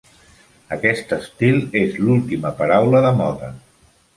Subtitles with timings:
[0.77, 3.53] Aquest estil és l'última paraula de moda.